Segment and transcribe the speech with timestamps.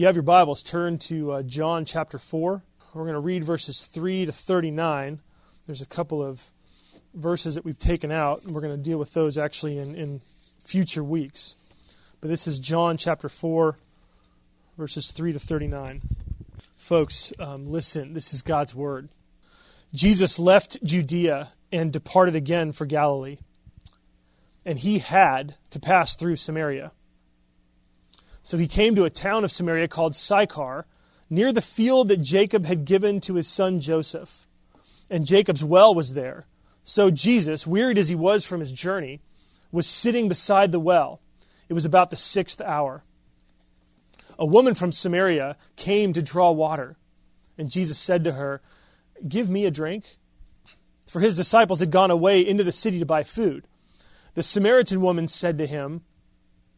[0.00, 2.62] you have your Bibles, turn to uh, John chapter 4.
[2.94, 5.20] We're going to read verses 3 to 39.
[5.66, 6.42] There's a couple of
[7.12, 10.22] verses that we've taken out, and we're going to deal with those actually in, in
[10.64, 11.54] future weeks.
[12.22, 13.76] But this is John chapter 4,
[14.78, 16.00] verses 3 to 39.
[16.78, 19.10] Folks, um, listen, this is God's word.
[19.92, 23.36] Jesus left Judea and departed again for Galilee.
[24.64, 26.92] And he had to pass through Samaria.
[28.42, 30.86] So he came to a town of Samaria called Sychar,
[31.28, 34.46] near the field that Jacob had given to his son Joseph.
[35.08, 36.46] And Jacob's well was there.
[36.82, 39.20] So Jesus, wearied as he was from his journey,
[39.70, 41.20] was sitting beside the well.
[41.68, 43.04] It was about the sixth hour.
[44.38, 46.96] A woman from Samaria came to draw water.
[47.58, 48.62] And Jesus said to her,
[49.28, 50.04] Give me a drink.
[51.06, 53.66] For his disciples had gone away into the city to buy food.
[54.34, 56.02] The Samaritan woman said to him,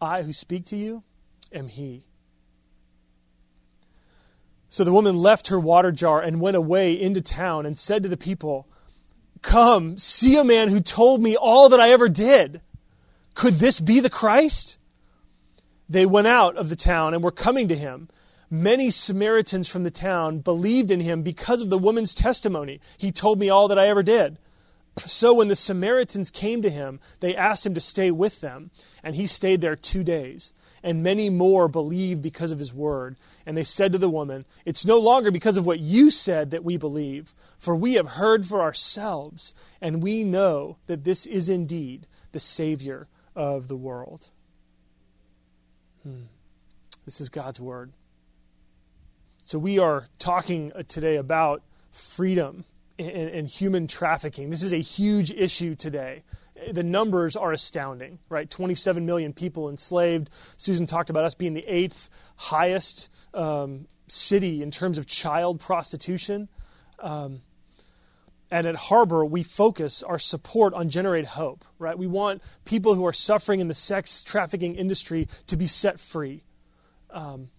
[0.00, 1.02] I who speak to you
[1.52, 2.04] am he.
[4.68, 8.08] So the woman left her water jar and went away into town and said to
[8.08, 8.68] the people,
[9.40, 12.60] Come, see a man who told me all that I ever did.
[13.34, 14.78] Could this be the Christ?
[15.88, 18.08] They went out of the town and were coming to him.
[18.50, 22.80] Many Samaritans from the town believed in him because of the woman's testimony.
[22.96, 24.38] He told me all that I ever did.
[25.06, 28.70] So when the Samaritans came to him, they asked him to stay with them,
[29.02, 30.52] and he stayed there two days.
[30.82, 33.16] And many more believed because of his word.
[33.44, 36.64] And they said to the woman, It's no longer because of what you said that
[36.64, 42.06] we believe, for we have heard for ourselves, and we know that this is indeed
[42.30, 44.28] the Savior of the world.
[46.04, 46.24] Hmm.
[47.04, 47.92] This is God's Word.
[49.40, 52.64] So we are talking uh, today about freedom
[52.98, 54.50] and, human trafficking.
[54.50, 56.24] This is a huge issue today
[56.72, 58.48] the numbers are astounding, right?
[58.48, 60.30] 27 million people enslaved.
[60.56, 66.48] Susan talked about us being the eighth highest um, city in terms of child prostitution.
[66.98, 67.42] Um,
[68.50, 71.98] and at Harbor, we focus our support on Generate Hope, right?
[71.98, 76.44] We want people who are suffering in the sex trafficking industry to be set free.
[77.10, 77.50] Um,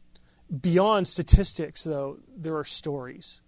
[0.60, 3.42] beyond statistics, though, there are stories.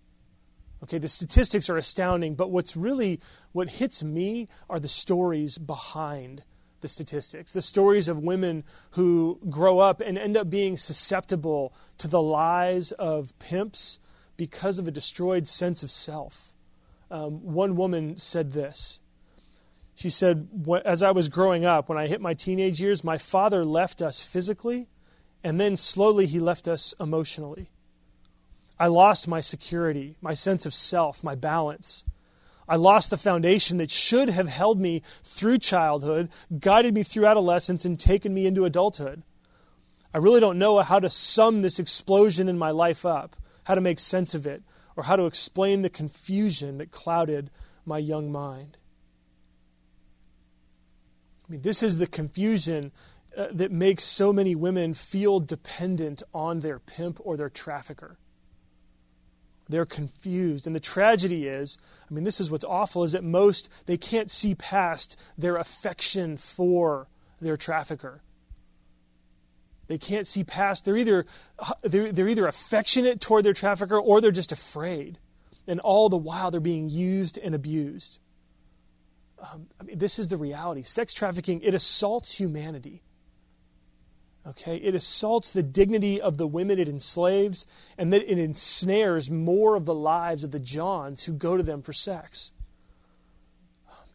[0.83, 3.19] Okay, the statistics are astounding, but what's really
[3.51, 6.43] what hits me are the stories behind
[6.81, 7.53] the statistics.
[7.53, 12.91] The stories of women who grow up and end up being susceptible to the lies
[12.93, 13.99] of pimps
[14.37, 16.53] because of a destroyed sense of self.
[17.11, 18.99] Um, one woman said this
[19.93, 20.47] She said,
[20.85, 24.21] As I was growing up, when I hit my teenage years, my father left us
[24.21, 24.89] physically,
[25.43, 27.70] and then slowly he left us emotionally.
[28.81, 32.03] I lost my security, my sense of self, my balance.
[32.67, 36.29] I lost the foundation that should have held me through childhood,
[36.59, 39.21] guided me through adolescence, and taken me into adulthood.
[40.15, 43.35] I really don't know how to sum this explosion in my life up,
[43.65, 44.63] how to make sense of it,
[44.95, 47.51] or how to explain the confusion that clouded
[47.85, 48.79] my young mind.
[51.47, 52.91] I mean, this is the confusion
[53.37, 58.17] uh, that makes so many women feel dependent on their pimp or their trafficker.
[59.71, 60.67] They're confused.
[60.67, 61.77] And the tragedy is,
[62.09, 66.37] I mean, this is what's awful, is that most, they can't see past their affection
[66.37, 67.07] for
[67.39, 68.21] their trafficker.
[69.87, 71.25] They can't see past, they're either,
[71.81, 75.17] they're, they're either affectionate toward their trafficker or they're just afraid.
[75.67, 78.19] And all the while they're being used and abused.
[79.39, 80.83] Um, I mean, this is the reality.
[80.83, 83.03] Sex trafficking, it assaults humanity.
[84.45, 87.67] Okay, it assaults the dignity of the women it enslaves,
[87.97, 91.83] and that it ensnares more of the lives of the Johns who go to them
[91.83, 92.51] for sex.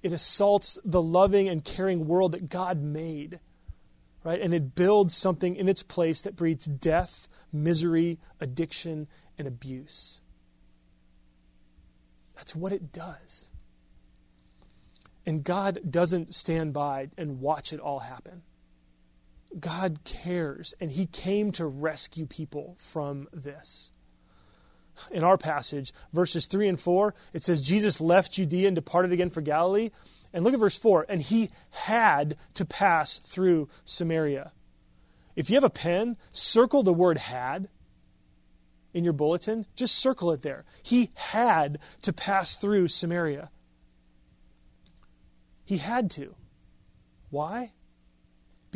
[0.03, 3.39] It assaults the loving and caring world that God made,
[4.25, 4.41] right?
[4.41, 9.07] And it builds something in its place that breeds death, misery, addiction,
[9.39, 10.21] and abuse.
[12.35, 13.47] That's what it does.
[15.25, 18.43] And God doesn't stand by and watch it all happen.
[19.59, 23.91] God cares, and He came to rescue people from this.
[25.11, 29.31] In our passage, verses 3 and 4, it says, Jesus left Judea and departed again
[29.31, 29.91] for Galilee.
[30.33, 34.53] And look at verse 4 and he had to pass through Samaria.
[35.35, 37.69] If you have a pen, circle the word had
[38.93, 39.67] in your bulletin.
[39.77, 40.65] Just circle it there.
[40.83, 43.51] He had to pass through Samaria.
[45.65, 46.35] He had to.
[47.31, 47.73] Why?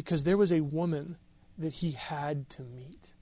[0.01, 1.19] Because there was a woman
[1.59, 3.13] that he had to meet.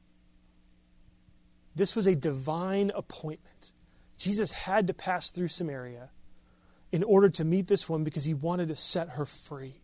[1.74, 3.72] This was a divine appointment.
[4.16, 6.10] Jesus had to pass through Samaria
[6.92, 9.82] in order to meet this woman because he wanted to set her free.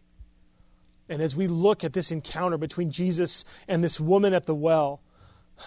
[1.08, 5.02] And as we look at this encounter between Jesus and this woman at the well,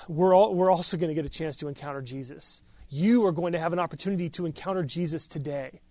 [0.08, 2.62] we're, all, we're also going to get a chance to encounter Jesus.
[2.88, 5.82] You are going to have an opportunity to encounter Jesus today.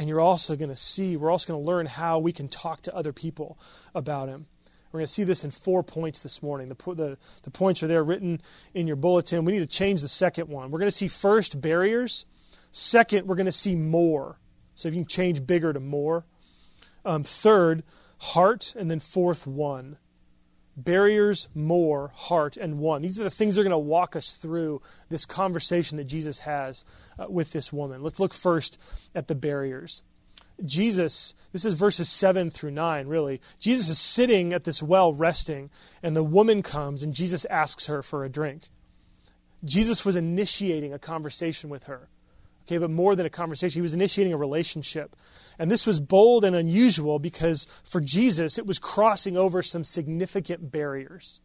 [0.00, 2.80] And you're also going to see, we're also going to learn how we can talk
[2.82, 3.58] to other people
[3.94, 4.46] about him.
[4.90, 6.70] We're going to see this in four points this morning.
[6.70, 8.40] The, the, the points are there written
[8.72, 9.44] in your bulletin.
[9.44, 10.70] We need to change the second one.
[10.70, 12.24] We're going to see first barriers.
[12.72, 14.38] Second, we're going to see more.
[14.74, 16.24] So if you can change bigger to more.
[17.04, 17.82] Um, third,
[18.20, 18.74] heart.
[18.78, 19.98] And then fourth, one
[20.76, 23.02] barriers, more, heart, and one.
[23.02, 26.40] These are the things that are going to walk us through this conversation that Jesus
[26.40, 26.84] has
[27.18, 28.02] uh, with this woman.
[28.02, 28.78] Let's look first
[29.14, 30.02] at the barriers.
[30.64, 33.40] Jesus, this is verses 7 through 9, really.
[33.58, 35.70] Jesus is sitting at this well resting,
[36.02, 38.64] and the woman comes, and Jesus asks her for a drink.
[39.64, 42.08] Jesus was initiating a conversation with her.
[42.78, 45.16] But more than a conversation, he was initiating a relationship.
[45.58, 50.72] And this was bold and unusual because for Jesus, it was crossing over some significant
[50.72, 51.40] barriers.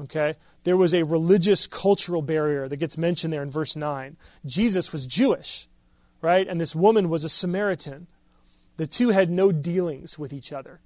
[0.00, 0.34] Okay?
[0.64, 4.16] There was a religious cultural barrier that gets mentioned there in verse 9.
[4.46, 5.68] Jesus was Jewish,
[6.20, 6.46] right?
[6.48, 8.06] And this woman was a Samaritan.
[8.76, 10.80] The two had no dealings with each other.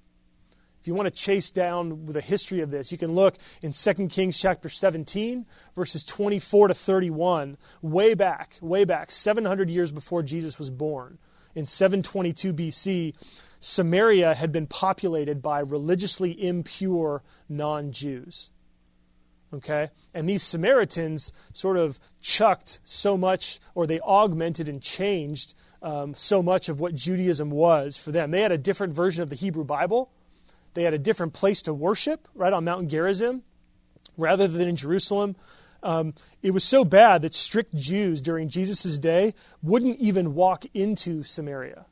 [0.79, 3.93] If you want to chase down the history of this, you can look in 2
[4.07, 5.45] Kings chapter 17,
[5.75, 11.17] verses 24 to 31, way back, way back, 700 years before Jesus was born
[11.55, 13.13] in 722 BC,
[13.59, 18.49] Samaria had been populated by religiously impure non Jews.
[19.53, 19.89] Okay?
[20.13, 26.41] And these Samaritans sort of chucked so much, or they augmented and changed um, so
[26.41, 28.31] much of what Judaism was for them.
[28.31, 30.11] They had a different version of the Hebrew Bible.
[30.79, 33.43] They had a different place to worship, right on Mount Gerizim,
[34.15, 35.35] rather than in Jerusalem.
[35.83, 41.21] Um, it was so bad that strict Jews during Jesus' day wouldn't even walk into
[41.23, 41.85] Samaria.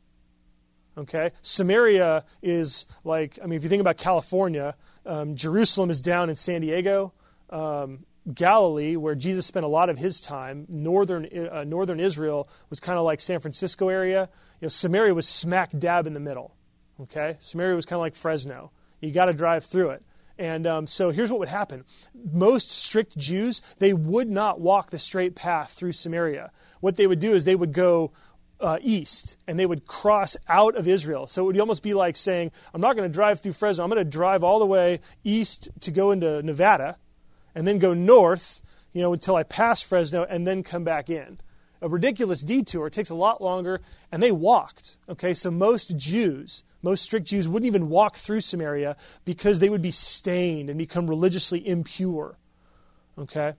[0.98, 1.32] Okay?
[1.42, 4.74] Samaria is like, I mean, if you think about California,
[5.06, 7.12] um, Jerusalem is down in San Diego.
[7.50, 12.80] Um, Galilee, where Jesus spent a lot of his time, northern, uh, northern Israel was
[12.80, 14.30] kind of like San Francisco area.
[14.62, 16.54] You know, Samaria was smack dab in the middle.
[17.00, 17.38] Okay?
[17.40, 18.72] Samaria was kind of like Fresno.
[19.02, 20.04] You got to drive through it.
[20.40, 21.84] And um, so here's what would happen
[22.32, 26.52] most strict Jews, they would not walk the straight path through Samaria.
[26.80, 28.12] What they would do is they would go
[28.60, 31.28] uh, east and they would cross out of Israel.
[31.28, 33.90] So it would almost be like saying, I'm not going to drive through Fresno, I'm
[33.90, 36.98] going to drive all the way east to go into Nevada
[37.56, 38.62] and then go north,
[38.94, 41.40] you know, until I pass Fresno and then come back in.
[41.82, 42.88] a ridiculous detour.
[42.88, 44.98] It takes a lot longer, and they walked.
[45.10, 49.82] Okay, so most Jews, most strict Jews, wouldn't even walk through Samaria because they would
[49.82, 52.38] be stained and become religiously impure.
[53.18, 53.54] Okay,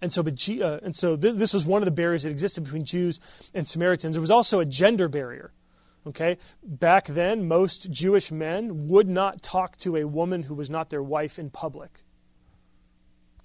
[0.00, 2.64] and so, but, uh, and so th- this was one of the barriers that existed
[2.64, 3.20] between Jews
[3.54, 4.14] and Samaritans.
[4.14, 5.52] There was also a gender barrier.
[6.04, 10.90] Okay, back then, most Jewish men would not talk to a woman who was not
[10.90, 12.02] their wife in public.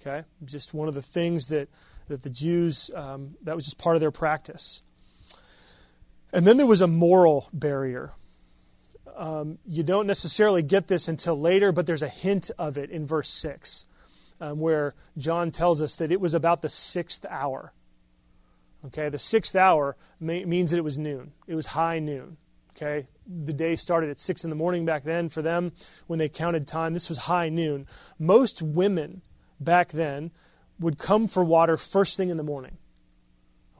[0.00, 1.68] Okay, just one of the things that
[2.08, 4.82] that the Jews, um, that was just part of their practice.
[6.32, 8.12] And then there was a moral barrier.
[9.16, 13.06] Um, you don't necessarily get this until later, but there's a hint of it in
[13.06, 13.86] verse 6,
[14.40, 17.72] um, where John tells us that it was about the sixth hour.
[18.86, 22.36] Okay, the sixth hour means that it was noon, it was high noon.
[22.76, 25.72] Okay, the day started at 6 in the morning back then for them
[26.06, 26.94] when they counted time.
[26.94, 27.88] This was high noon.
[28.20, 29.22] Most women
[29.58, 30.30] back then
[30.78, 32.78] would come for water first thing in the morning.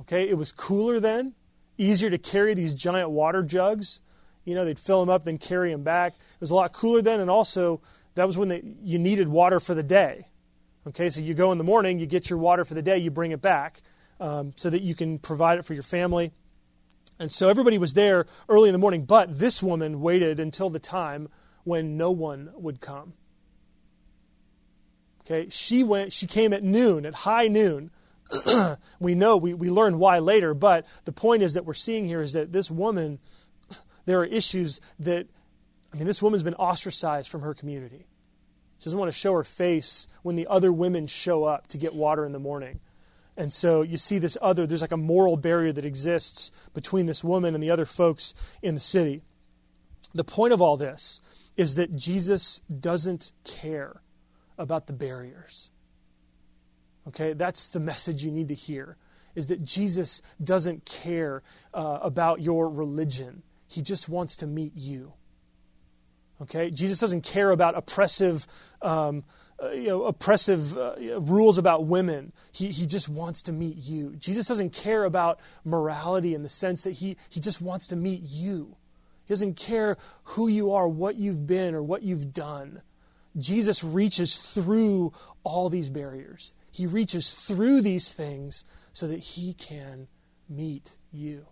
[0.00, 1.34] Okay, it was cooler then,
[1.76, 4.00] easier to carry these giant water jugs.
[4.48, 6.14] You know, they'd fill them up, then carry them back.
[6.14, 7.82] It was a lot cooler then, and also
[8.14, 10.28] that was when they, you needed water for the day.
[10.86, 13.10] Okay, so you go in the morning, you get your water for the day, you
[13.10, 13.82] bring it back
[14.20, 16.32] um, so that you can provide it for your family.
[17.18, 20.78] And so everybody was there early in the morning, but this woman waited until the
[20.78, 21.28] time
[21.64, 23.12] when no one would come.
[25.22, 27.90] Okay, she went, she came at noon, at high noon.
[29.00, 32.22] we know, we, we learn why later, but the point is that we're seeing here
[32.22, 33.18] is that this woman,
[34.08, 35.26] there are issues that,
[35.92, 38.06] I mean, this woman's been ostracized from her community.
[38.78, 41.94] She doesn't want to show her face when the other women show up to get
[41.94, 42.80] water in the morning.
[43.36, 47.22] And so you see this other, there's like a moral barrier that exists between this
[47.22, 49.20] woman and the other folks in the city.
[50.14, 51.20] The point of all this
[51.58, 54.00] is that Jesus doesn't care
[54.56, 55.68] about the barriers.
[57.08, 58.96] Okay, that's the message you need to hear
[59.34, 61.42] is that Jesus doesn't care
[61.74, 63.42] uh, about your religion.
[63.68, 65.12] He just wants to meet you.
[66.40, 68.46] Okay, Jesus doesn't care about oppressive,
[68.80, 69.24] um,
[69.62, 72.32] uh, you know, oppressive uh, rules about women.
[72.52, 74.14] He, he just wants to meet you.
[74.16, 78.22] Jesus doesn't care about morality in the sense that he, he just wants to meet
[78.22, 78.76] you.
[79.24, 82.82] He doesn't care who you are, what you've been, or what you've done.
[83.36, 86.54] Jesus reaches through all these barriers.
[86.70, 90.08] He reaches through these things so that he can
[90.48, 91.46] meet you.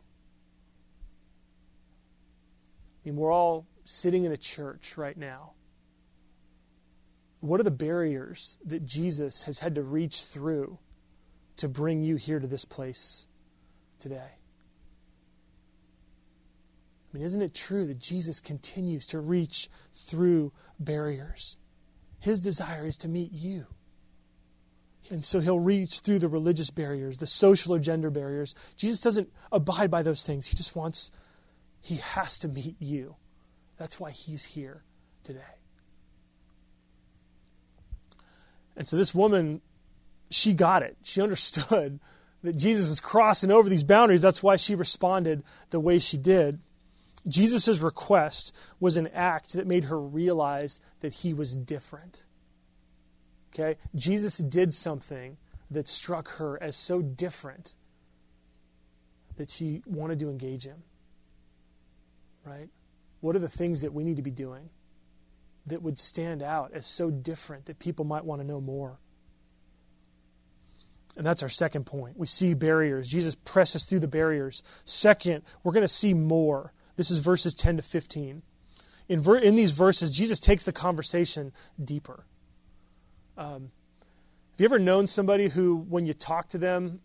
[3.07, 5.53] I mean, we're all sitting in a church right now.
[7.39, 10.79] What are the barriers that Jesus has had to reach through
[11.59, 13.29] to bring you here to this place
[14.01, 14.33] today?
[17.13, 21.59] I mean, isn't it true that Jesus continues to reach through barriers?
[22.19, 23.67] His desire is to meet you.
[25.11, 28.57] And so he'll reach through the religious barriers, the social or gender barriers.
[28.77, 30.49] Jesus doesn't abide by those things.
[30.49, 31.13] He just wants,
[31.81, 33.17] he has to meet you.
[33.77, 34.83] That's why he's here
[35.25, 35.41] today.
[38.77, 39.61] And so this woman,
[40.31, 40.97] she got it.
[41.03, 42.01] She understood
[42.43, 44.23] that Jesus was crossing over these boundaries.
[44.23, 46.61] That's why she responded the way she did.
[47.27, 52.25] Jesus' request was an act that made her realize that he was different.
[53.53, 53.79] Okay?
[53.95, 55.37] Jesus did something
[55.71, 57.75] that struck her as so different
[59.37, 60.85] that she wanted to engage him.
[62.47, 62.69] Right?
[63.21, 64.71] What are the things that we need to be doing
[65.67, 69.01] that would stand out as so different that people might want to know more?
[71.17, 72.19] And that's our second point.
[72.19, 73.09] We see barriers.
[73.09, 74.63] Jesus presses through the barriers.
[74.85, 76.73] Second, we're going to see more.
[76.97, 78.43] This is verses 10 to 15.
[79.09, 82.27] In, ver- in these verses, Jesus takes the conversation deeper.
[83.39, 83.71] Um,
[84.53, 87.01] have you ever known somebody who, when you talk to them,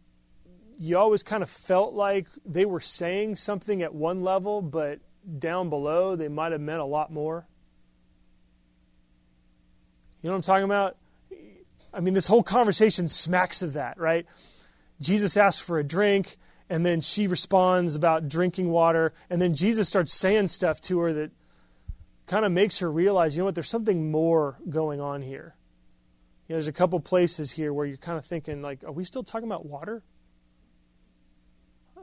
[0.78, 5.00] you always kind of felt like they were saying something at one level, but
[5.40, 7.46] down below they might have meant a lot more?
[10.22, 10.98] You know what I'm talking about?
[11.94, 14.26] I mean, this whole conversation smacks of that, right?
[15.02, 16.38] Jesus asks for a drink
[16.70, 21.12] and then she responds about drinking water, and then Jesus starts saying stuff to her
[21.12, 21.32] that
[22.28, 25.54] kind of makes her realize, you know what, there's something more going on here.
[26.48, 29.04] You know, there's a couple places here where you're kind of thinking, like, are we
[29.04, 30.02] still talking about water?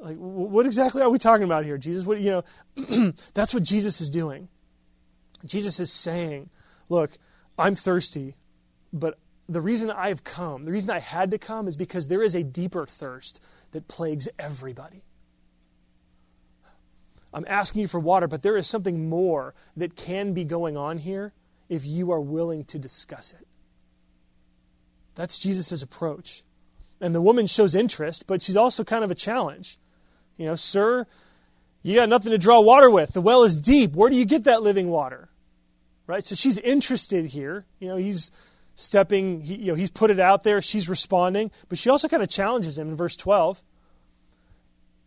[0.00, 2.04] Like, what exactly are we talking about here, Jesus?
[2.04, 2.42] What you
[2.76, 3.14] know?
[3.34, 4.48] that's what Jesus is doing.
[5.44, 6.50] Jesus is saying,
[6.88, 7.12] look,
[7.58, 8.36] I'm thirsty,
[8.92, 12.34] but the reason I've come, the reason I had to come, is because there is
[12.34, 13.40] a deeper thirst
[13.72, 15.02] that plagues everybody.
[17.32, 20.98] I'm asking you for water, but there is something more that can be going on
[20.98, 21.32] here
[21.68, 23.46] if you are willing to discuss it.
[25.14, 26.42] That's Jesus' approach.
[27.00, 29.78] And the woman shows interest, but she's also kind of a challenge.
[30.38, 31.06] You know, sir,
[31.82, 33.12] you got nothing to draw water with.
[33.12, 33.92] The well is deep.
[33.92, 35.28] Where do you get that living water?
[36.06, 36.24] Right?
[36.24, 37.66] So she's interested here.
[37.80, 38.30] You know, he's
[38.74, 40.62] stepping, he, you know, he's put it out there.
[40.62, 41.50] She's responding.
[41.68, 43.62] But she also kind of challenges him in verse 12.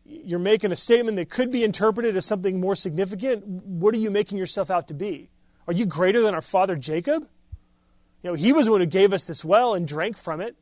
[0.06, 3.46] You're making a statement that could be interpreted as something more significant.
[3.46, 5.30] What are you making yourself out to be?
[5.68, 7.28] Are you greater than our father Jacob?
[8.22, 10.56] You know, he was the one who gave us this well and drank from it.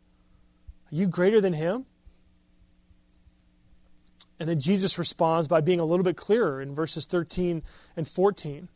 [0.92, 1.86] Are you greater than him?
[4.40, 7.62] And then Jesus responds by being a little bit clearer in verses 13
[7.98, 8.70] and 14.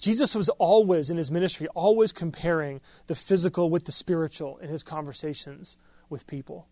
[0.00, 4.82] Jesus was always in his ministry, always comparing the physical with the spiritual in his
[4.82, 5.76] conversations
[6.10, 6.66] with people.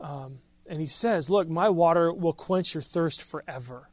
[0.00, 3.88] Um, and he says, Look, my water will quench your thirst forever.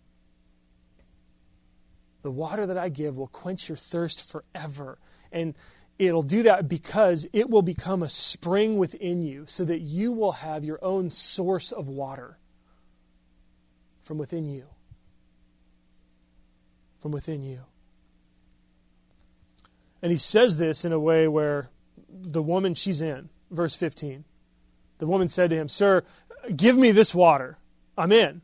[2.22, 5.00] The water that I give will quench your thirst forever.
[5.32, 5.56] And
[5.98, 10.34] it'll do that because it will become a spring within you so that you will
[10.34, 12.38] have your own source of water
[14.10, 14.64] from within you.
[16.98, 17.60] From within you.
[20.02, 21.70] And he says this in a way where
[22.10, 24.24] the woman she's in, verse 15.
[24.98, 26.04] The woman said to him, Sir,
[26.56, 27.60] give me this water.
[27.96, 28.42] I'm in.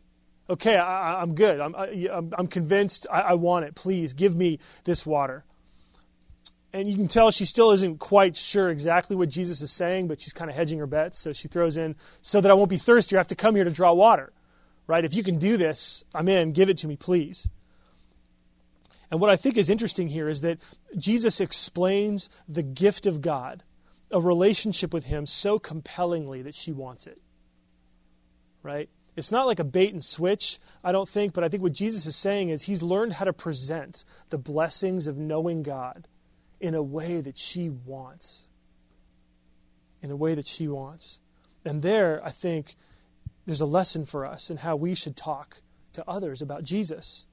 [0.47, 1.59] Okay, I, am good.
[1.59, 1.87] I'm, I,
[2.37, 3.07] am convinced.
[3.11, 3.73] I, I want it.
[3.73, 5.45] Please give me this water.
[6.73, 10.21] And you can tell she still isn't quite sure exactly what Jesus is saying, but
[10.21, 11.17] she's kind of hedging her bets.
[11.17, 13.63] So she throws in, So that I won't be thirsty, I have to come here
[13.63, 14.31] to draw water
[14.87, 15.05] right?
[15.05, 16.53] If you can do this, I'm in.
[16.53, 17.47] Give it to me, please.
[19.11, 20.59] And what I think is interesting here is that
[20.97, 23.63] Jesus explains the gift of God,
[24.11, 27.21] a relationship with Him, so compellingly that she wants it.
[28.63, 28.89] Right?
[29.15, 32.05] It's not like a bait and switch, I don't think, but I think what Jesus
[32.05, 36.07] is saying is He's learned how to present the blessings of knowing God
[36.59, 38.47] in a way that she wants.
[40.01, 41.21] In a way that she wants.
[41.63, 42.75] And there, I think,
[43.45, 45.57] there's a lesson for us in how we should talk
[45.93, 47.25] to others about Jesus.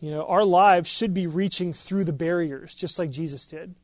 [0.00, 3.74] You know, our lives should be reaching through the barriers, just like Jesus did.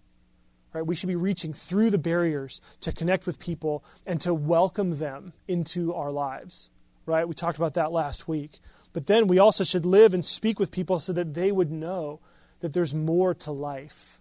[0.73, 0.87] Right?
[0.87, 5.33] We should be reaching through the barriers to connect with people and to welcome them
[5.47, 6.71] into our lives.
[7.05, 7.29] Right?
[7.29, 8.61] We talked about that last week.
[8.93, 12.21] But then we also should live and speak with people so that they would know
[12.61, 14.21] that there's more to life.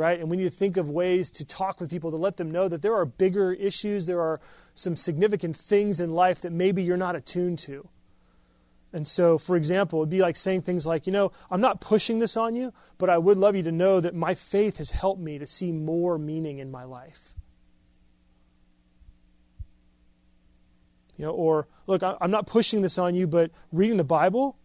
[0.00, 0.18] Right?
[0.18, 2.68] And we need to think of ways to talk with people to let them know
[2.68, 4.40] that there are bigger issues, there are
[4.74, 7.86] some significant things in life that maybe you're not attuned to.
[8.94, 11.82] And so, for example, it would be like saying things like, you know, I'm not
[11.82, 14.90] pushing this on you, but I would love you to know that my faith has
[14.90, 17.34] helped me to see more meaning in my life.
[21.18, 24.56] You know, or look, I'm not pushing this on you, but reading the Bible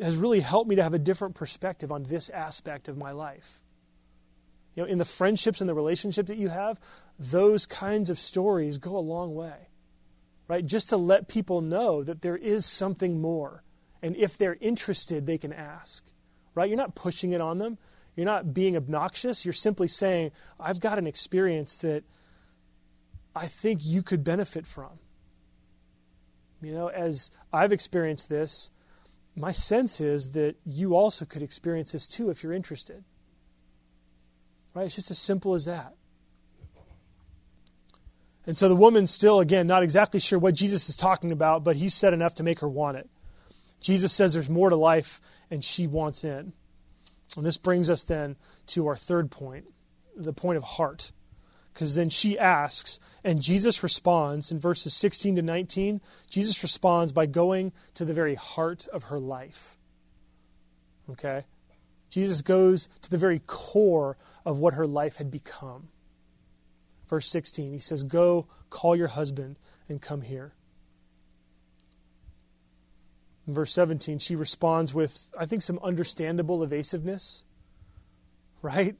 [0.00, 3.60] has really helped me to have a different perspective on this aspect of my life.
[4.74, 6.78] You know, in the friendships and the relationship that you have,
[7.18, 9.68] those kinds of stories go a long way,
[10.46, 10.64] right?
[10.64, 13.64] Just to let people know that there is something more.
[14.02, 16.04] And if they're interested, they can ask,
[16.54, 16.68] right?
[16.68, 17.78] You're not pushing it on them.
[18.14, 19.44] You're not being obnoxious.
[19.44, 22.04] You're simply saying, I've got an experience that
[23.34, 25.00] I think you could benefit from.
[26.60, 28.70] You know, as I've experienced this,
[29.36, 33.04] my sense is that you also could experience this too if you're interested.
[34.78, 34.86] Right?
[34.86, 35.96] It's just as simple as that.
[38.46, 41.74] And so the woman still, again, not exactly sure what Jesus is talking about, but
[41.74, 43.10] he said enough to make her want it.
[43.80, 46.52] Jesus says there's more to life, and she wants in.
[47.36, 48.36] And this brings us then
[48.68, 49.64] to our third point,
[50.16, 51.10] the point of heart.
[51.74, 56.00] Because then she asks, and Jesus responds in verses 16 to 19.
[56.30, 59.76] Jesus responds by going to the very heart of her life.
[61.10, 61.46] Okay?
[62.10, 64.16] Jesus goes to the very core
[64.48, 65.88] of what her life had become
[67.08, 67.72] verse 16.
[67.72, 69.56] He says, Go, call your husband,
[69.88, 70.52] and come here.
[73.46, 77.42] In verse 17, she responds with, I think, some understandable evasiveness,
[78.60, 78.96] right?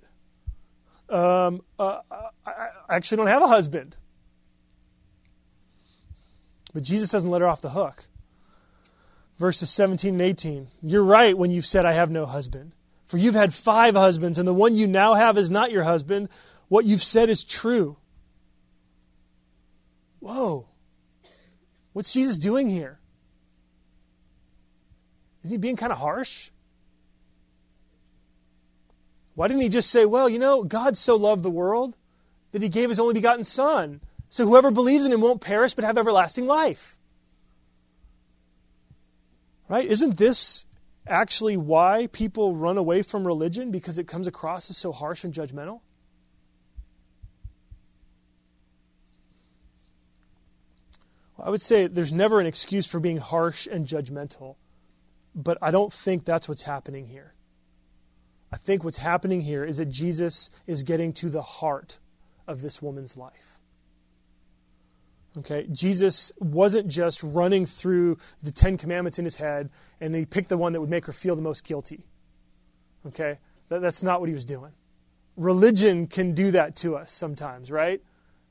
[1.10, 2.00] Um, uh,
[2.46, 3.96] I, actually don't have a husband.
[6.72, 8.06] But Jesus doesn't let her off the hook.
[9.38, 10.68] Verses 17 and 18.
[10.82, 12.72] You're right when you've said, I have no husband.
[13.08, 16.28] For you've had five husbands, and the one you now have is not your husband.
[16.68, 17.96] What you've said is true.
[20.20, 20.66] Whoa.
[21.94, 22.98] What's Jesus doing here?
[25.42, 26.50] Isn't he being kind of harsh?
[29.34, 31.94] Why didn't he just say, well, you know, God so loved the world
[32.52, 35.84] that he gave his only begotten Son, so whoever believes in him won't perish but
[35.84, 36.98] have everlasting life?
[39.68, 39.88] Right?
[39.88, 40.66] Isn't this
[41.08, 45.32] actually why people run away from religion because it comes across as so harsh and
[45.32, 45.80] judgmental?
[51.40, 54.56] I would say there's never an excuse for being harsh and judgmental,
[55.34, 57.34] but I don't think that's what's happening here.
[58.50, 61.98] I think what's happening here is that Jesus is getting to the heart
[62.46, 63.47] of this woman's life.
[65.38, 69.70] Okay, Jesus wasn't just running through the Ten Commandments in his head
[70.00, 72.04] and he picked the one that would make her feel the most guilty.
[73.06, 74.72] Okay, that, that's not what he was doing.
[75.36, 78.02] Religion can do that to us sometimes, right?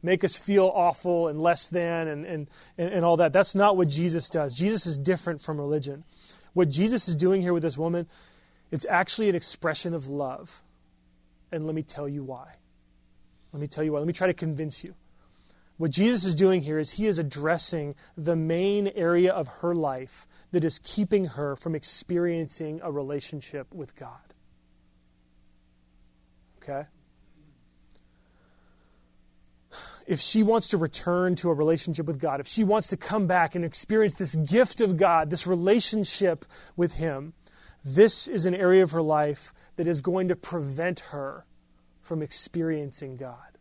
[0.01, 2.47] Make us feel awful and less than and, and,
[2.77, 3.33] and, and all that.
[3.33, 4.53] That's not what Jesus does.
[4.53, 6.05] Jesus is different from religion.
[6.53, 8.07] What Jesus is doing here with this woman,
[8.71, 10.61] it's actually an expression of love.
[11.51, 12.53] And let me tell you why.
[13.51, 13.99] Let me tell you why.
[13.99, 14.93] Let me try to convince you.
[15.77, 20.27] What Jesus is doing here is he is addressing the main area of her life
[20.51, 24.33] that is keeping her from experiencing a relationship with God.
[26.61, 26.87] Okay?
[30.07, 33.27] If she wants to return to a relationship with God, if she wants to come
[33.27, 37.33] back and experience this gift of God, this relationship with Him,
[37.83, 41.45] this is an area of her life that is going to prevent her
[42.01, 43.56] from experiencing God.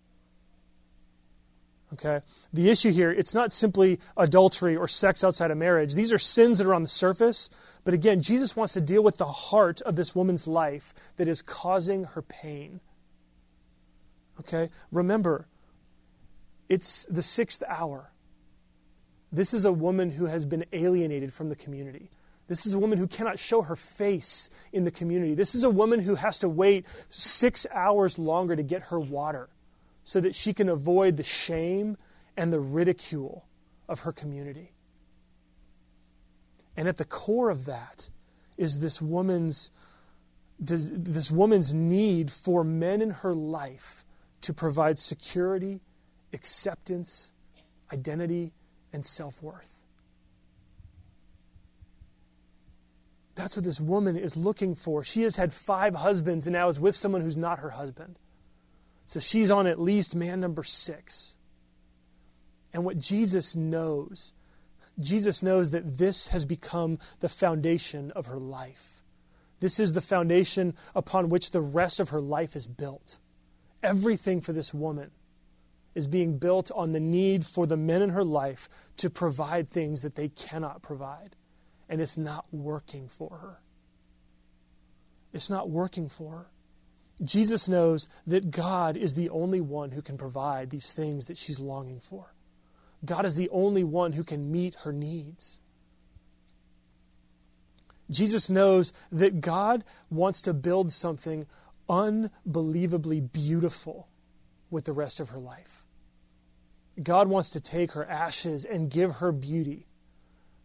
[1.96, 2.20] Okay?
[2.52, 5.94] The issue here, it's not simply adultery or sex outside of marriage.
[5.94, 7.48] These are sins that are on the surface.
[7.84, 11.40] But again, Jesus wants to deal with the heart of this woman's life that is
[11.40, 12.80] causing her pain.
[14.40, 14.70] Okay?
[14.92, 15.46] Remember,
[16.68, 18.12] it's the sixth hour.
[19.32, 22.10] This is a woman who has been alienated from the community.
[22.46, 25.34] This is a woman who cannot show her face in the community.
[25.34, 29.48] This is a woman who has to wait six hours longer to get her water
[30.06, 31.98] so that she can avoid the shame
[32.36, 33.44] and the ridicule
[33.88, 34.72] of her community.
[36.76, 38.08] And at the core of that
[38.56, 39.70] is this woman's
[40.58, 44.06] this woman's need for men in her life
[44.40, 45.80] to provide security,
[46.32, 47.32] acceptance,
[47.92, 48.54] identity,
[48.90, 49.82] and self-worth.
[53.34, 55.04] That's what this woman is looking for.
[55.04, 58.18] She has had five husbands and now is with someone who's not her husband.
[59.06, 61.36] So she's on at least man number six.
[62.72, 64.34] And what Jesus knows,
[64.98, 69.02] Jesus knows that this has become the foundation of her life.
[69.60, 73.18] This is the foundation upon which the rest of her life is built.
[73.82, 75.12] Everything for this woman
[75.94, 80.02] is being built on the need for the men in her life to provide things
[80.02, 81.36] that they cannot provide.
[81.88, 83.60] And it's not working for her.
[85.32, 86.46] It's not working for her.
[87.22, 91.58] Jesus knows that God is the only one who can provide these things that she's
[91.58, 92.34] longing for.
[93.04, 95.58] God is the only one who can meet her needs.
[98.10, 101.46] Jesus knows that God wants to build something
[101.88, 104.08] unbelievably beautiful
[104.70, 105.86] with the rest of her life.
[107.02, 109.86] God wants to take her ashes and give her beauty.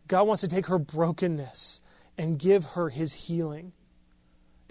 [0.08, 1.82] God wants to take her brokenness
[2.18, 3.74] and give her his healing.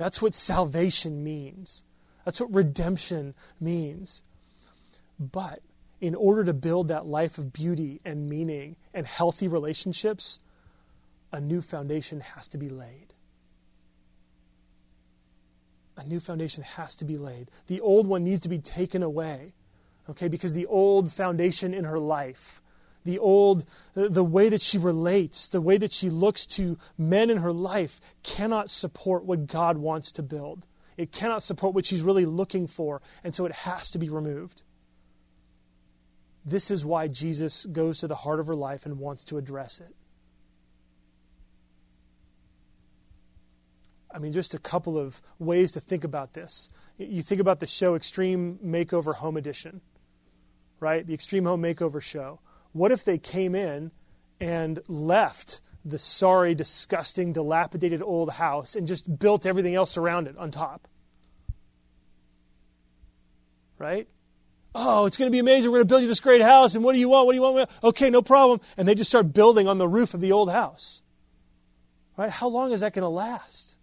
[0.01, 1.85] That's what salvation means.
[2.25, 4.23] That's what redemption means.
[5.19, 5.61] But
[6.01, 10.39] in order to build that life of beauty and meaning and healthy relationships,
[11.31, 13.13] a new foundation has to be laid.
[15.99, 17.51] A new foundation has to be laid.
[17.67, 19.53] The old one needs to be taken away,
[20.09, 22.60] okay, because the old foundation in her life
[23.05, 27.39] the old, the way that she relates, the way that she looks to men in
[27.39, 30.67] her life cannot support what God wants to build.
[30.97, 34.63] It cannot support what she's really looking for, and so it has to be removed.
[36.45, 39.81] This is why Jesus goes to the heart of her life and wants to address
[39.81, 39.95] it.
[44.13, 46.69] I mean, just a couple of ways to think about this.
[46.99, 49.81] You think about the show Extreme Makeover Home Edition,
[50.81, 51.07] right?
[51.07, 52.41] The Extreme Home Makeover show
[52.73, 53.91] what if they came in
[54.41, 60.37] and left the sorry, disgusting, dilapidated old house and just built everything else around it
[60.37, 60.87] on top?
[63.79, 64.09] Right?
[64.75, 65.71] Oh, it's going to be amazing.
[65.71, 66.75] We're going to build you this great house.
[66.75, 67.27] And what do you want?
[67.27, 67.71] What do you want?
[67.83, 68.61] Okay, no problem.
[68.77, 71.03] And they just start building on the roof of the old house.
[72.17, 72.31] Right?
[72.31, 73.77] How long is that going to last?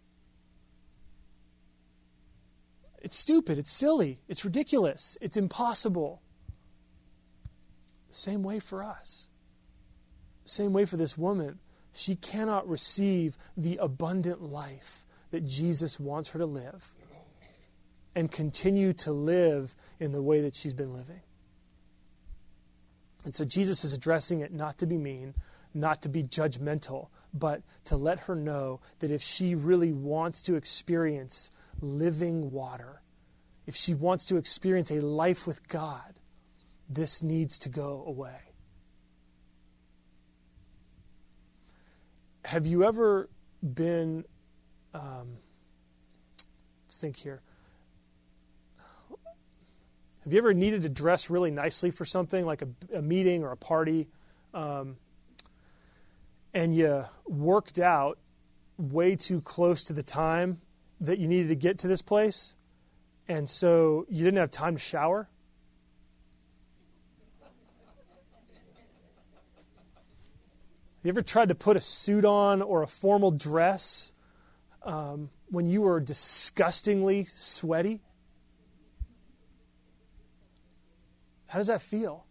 [3.01, 3.57] It's stupid.
[3.57, 4.19] It's silly.
[4.27, 5.17] It's ridiculous.
[5.19, 6.21] It's impossible.
[8.09, 9.27] Same way for us.
[10.45, 11.59] Same way for this woman.
[11.93, 16.93] She cannot receive the abundant life that Jesus wants her to live
[18.15, 21.21] and continue to live in the way that she's been living.
[23.25, 25.33] And so Jesus is addressing it not to be mean,
[25.73, 30.55] not to be judgmental, but to let her know that if she really wants to
[30.55, 33.01] experience living water,
[33.65, 36.16] if she wants to experience a life with God,
[36.89, 38.47] this needs to go away.
[42.47, 43.27] have you ever
[43.61, 44.23] been,
[44.93, 45.37] um,
[46.85, 47.41] let's think here.
[50.23, 53.51] Have you ever needed to dress really nicely for something like a, a meeting or
[53.51, 54.07] a party?
[54.53, 54.95] Um,
[56.53, 58.17] and you worked out
[58.77, 60.61] way too close to the time
[61.01, 62.55] that you needed to get to this place,
[63.27, 65.27] and so you didn't have time to shower?
[71.07, 74.11] You ever tried to put a suit on or a formal dress
[74.83, 78.01] um, when you were disgustingly sweaty?
[81.45, 82.25] How does that feel?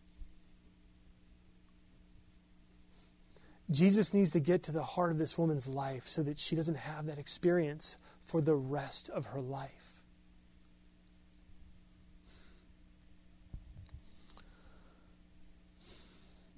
[3.71, 6.77] Jesus needs to get to the heart of this woman's life so that she doesn't
[6.77, 9.86] have that experience for the rest of her life.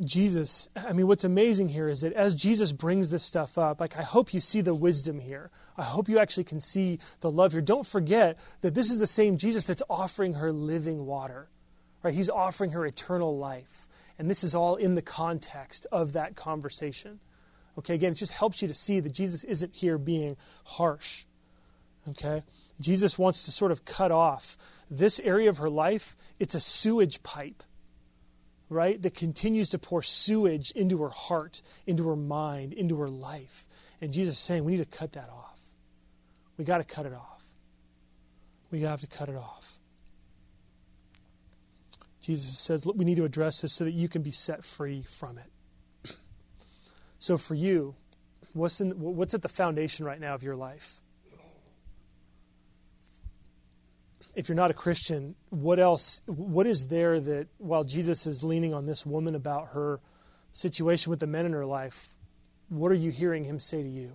[0.05, 3.97] Jesus, I mean, what's amazing here is that as Jesus brings this stuff up, like,
[3.97, 5.51] I hope you see the wisdom here.
[5.77, 7.61] I hope you actually can see the love here.
[7.61, 11.49] Don't forget that this is the same Jesus that's offering her living water,
[12.03, 12.15] right?
[12.15, 13.89] He's offering her eternal life.
[14.19, 17.21] And this is all in the context of that conversation.
[17.79, 21.25] Okay, again, it just helps you to see that Jesus isn't here being harsh.
[22.09, 22.43] Okay?
[22.81, 24.57] Jesus wants to sort of cut off
[24.91, 26.17] this area of her life.
[26.39, 27.63] It's a sewage pipe
[28.69, 33.67] right, that continues to pour sewage into her heart, into her mind, into her life.
[34.01, 35.59] And Jesus is saying, we need to cut that off.
[36.57, 37.43] We got to cut it off.
[38.71, 39.79] We have to cut it off.
[42.21, 45.03] Jesus says, look, we need to address this so that you can be set free
[45.09, 46.13] from it.
[47.19, 47.95] So for you,
[48.53, 51.01] what's, in, what's at the foundation right now of your life?
[54.39, 58.73] If you're not a Christian, what else, what is there that while Jesus is leaning
[58.73, 59.99] on this woman about her
[60.53, 62.11] situation with the men in her life,
[62.69, 64.13] what are you hearing him say to you?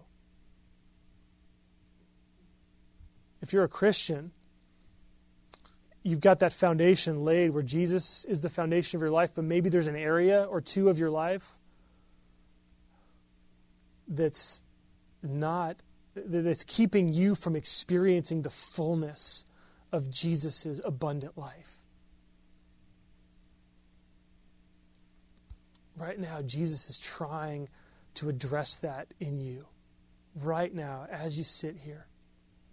[3.41, 4.31] If you're a Christian,
[6.03, 9.69] you've got that foundation laid where Jesus is the foundation of your life, but maybe
[9.69, 11.57] there's an area or two of your life
[14.07, 14.63] that's
[15.21, 15.75] not,
[16.15, 19.45] that's keeping you from experiencing the fullness
[19.93, 21.79] of Jesus' abundant life.
[25.95, 27.69] Right now, Jesus is trying
[28.15, 29.67] to address that in you.
[30.35, 32.07] Right now, as you sit here,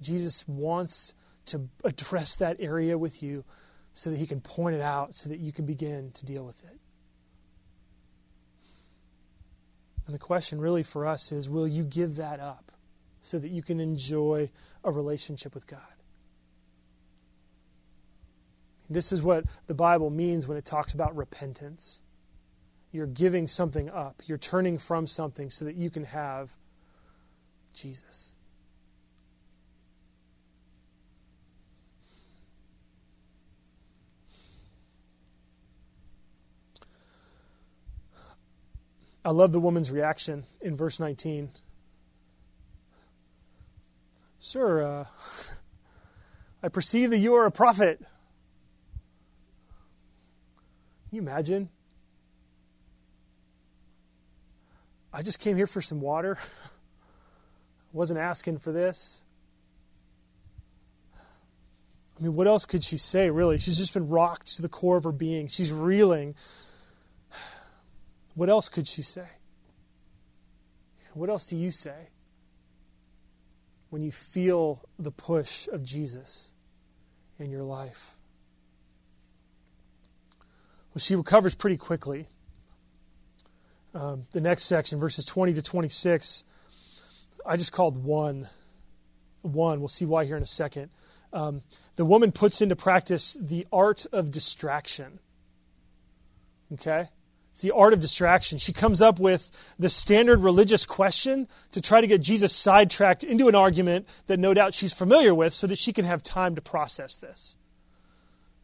[0.01, 1.13] Jesus wants
[1.47, 3.45] to address that area with you
[3.93, 6.65] so that he can point it out so that you can begin to deal with
[6.65, 6.79] it.
[10.07, 12.73] And the question really for us is will you give that up
[13.21, 14.51] so that you can enjoy
[14.83, 16.00] a relationship with God?
[18.91, 22.01] This is what the Bible means when it talks about repentance.
[22.91, 26.51] You're giving something up, you're turning from something so that you can have
[27.73, 28.33] Jesus.
[39.25, 41.51] I love the woman's reaction in verse 19.
[44.41, 45.05] Sir, uh,
[46.65, 48.03] I perceive that you are a prophet.
[51.11, 51.69] You imagine?
[55.13, 56.39] I just came here for some water.
[57.93, 59.23] wasn't asking for this.
[62.19, 63.59] I mean, what else could she say, really?
[63.59, 65.49] She's just been rocked to the core of her being.
[65.49, 66.35] She's reeling.
[68.35, 69.27] What else could she say?
[71.15, 72.11] What else do you say
[73.89, 76.53] when you feel the push of Jesus
[77.39, 78.17] in your life?
[80.95, 82.27] Well, she recovers pretty quickly.
[83.95, 86.45] Um, the next section, verses 20 to 26,
[87.47, 88.49] I just called one.
[89.43, 89.81] One.
[89.81, 90.91] We'll see why here in a second.
[91.33, 91.63] Um,
[91.97, 95.21] the woman puts into practice the art of distraction.
[96.73, 97.09] Okay?
[97.53, 98.59] It's the art of distraction.
[98.59, 103.49] She comes up with the standard religious question to try to get Jesus sidetracked into
[103.49, 106.61] an argument that no doubt she's familiar with so that she can have time to
[106.61, 107.57] process this.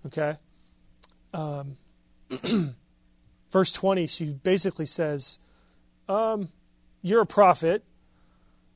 [0.06, 0.36] Okay?
[1.34, 1.76] Um,
[3.52, 5.38] verse 20, she basically says,
[6.08, 6.48] um,
[7.02, 7.84] You're a prophet.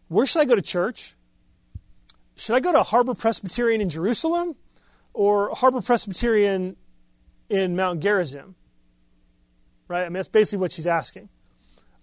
[0.08, 1.14] Where should I go to church?
[2.36, 4.56] Should I go to Harbor Presbyterian in Jerusalem
[5.12, 6.76] or Harbor Presbyterian
[7.48, 8.54] in Mount Gerizim?
[9.88, 10.02] Right?
[10.02, 11.28] I mean, that's basically what she's asking.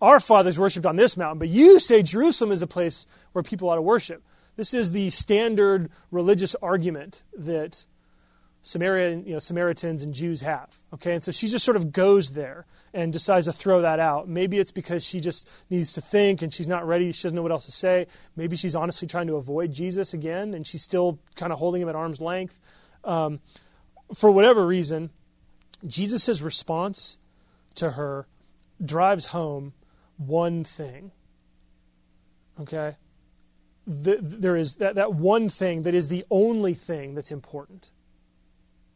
[0.02, 3.70] Our fathers worshipped on this mountain, but you say Jerusalem is a place where people
[3.70, 4.24] ought to worship.
[4.56, 7.86] This is the standard religious argument that
[8.68, 10.78] Samaria, you know, Samaritans and Jews have.
[10.94, 14.28] Okay, and so she just sort of goes there and decides to throw that out.
[14.28, 17.14] Maybe it's because she just needs to think and she's not ready.
[17.14, 18.08] She doesn't know what else to say.
[18.36, 21.88] Maybe she's honestly trying to avoid Jesus again and she's still kind of holding him
[21.88, 22.60] at arm's length.
[23.06, 23.40] Um,
[24.14, 25.12] for whatever reason,
[25.86, 27.20] Jesus' response
[27.76, 28.28] to her
[28.84, 29.74] drives home
[30.18, 31.12] one thing.
[32.60, 32.98] Okay?
[33.86, 37.92] The, there is that, that one thing that is the only thing that's important.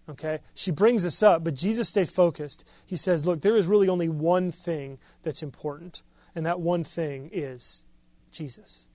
[0.10, 0.40] Okay?
[0.54, 2.66] She brings this up, but Jesus stay focused.
[2.86, 6.02] He says, Look, there is really only one thing that's important,
[6.36, 7.84] and that one thing is
[8.32, 8.88] Jesus.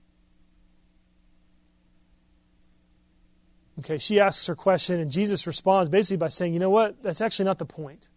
[3.79, 7.01] Okay, she asks her question, and Jesus responds basically by saying, You know what?
[7.03, 8.09] That's actually not the point.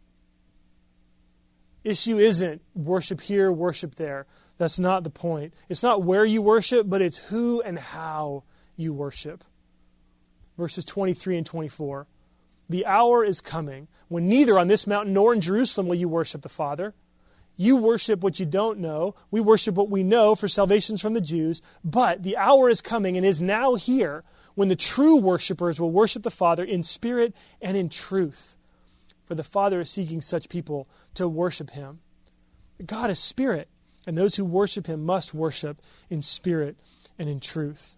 [1.85, 4.27] Issue isn't worship here, worship there.
[4.59, 5.55] That's not the point.
[5.69, 8.45] It's not where you worship, but it's who and how
[8.77, 9.45] you worship.
[10.59, 12.07] Verses 23 and 24.
[12.71, 16.43] The hour is coming when neither on this mountain nor in Jerusalem will you worship
[16.43, 16.95] the Father.
[17.57, 19.17] You worship what you don't know.
[19.29, 21.63] We worship what we know, for salvation's from the Jews.
[21.83, 24.23] But the hour is coming and is now here
[24.55, 28.57] when the true worshippers will worship the Father in spirit and in truth.
[29.25, 31.99] For the Father is seeking such people to worship him.
[32.87, 33.69] God is spirit,
[34.07, 36.77] and those who worship him must worship in spirit
[37.19, 37.97] and in truth.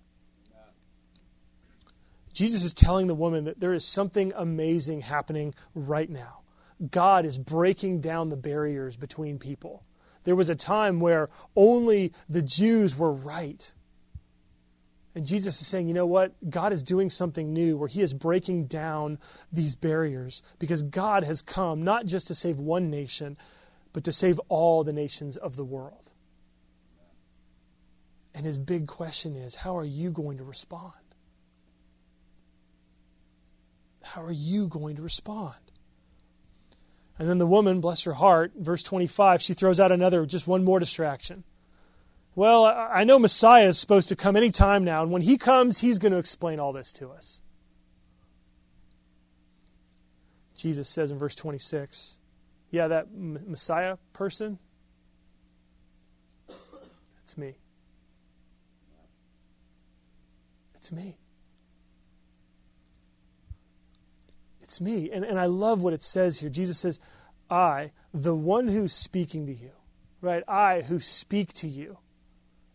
[2.33, 6.41] Jesus is telling the woman that there is something amazing happening right now.
[6.91, 9.85] God is breaking down the barriers between people.
[10.25, 13.73] There was a time where only the Jews were right.
[15.15, 16.33] And Jesus is saying, you know what?
[16.49, 19.19] God is doing something new where He is breaking down
[19.53, 23.37] these barriers because God has come not just to save one nation,
[23.93, 26.11] but to save all the nations of the world.
[28.35, 30.93] And His big question is how are you going to respond?
[34.13, 35.57] How are you going to respond?
[37.19, 40.65] And then the woman, bless her heart, verse 25, she throws out another, just one
[40.65, 41.45] more distraction.
[42.35, 45.79] Well, I know Messiah is supposed to come any time now, and when he comes,
[45.79, 47.41] he's going to explain all this to us.
[50.55, 52.19] Jesus says in verse 26,
[52.71, 54.59] yeah, that Messiah person,
[57.25, 57.57] it's me.
[60.75, 61.17] It's me.
[64.73, 65.11] It's me.
[65.11, 66.49] And, and I love what it says here.
[66.49, 66.99] Jesus says,
[67.51, 69.73] I, the one who's speaking to you,
[70.23, 70.43] right?
[70.49, 71.99] I who speak to you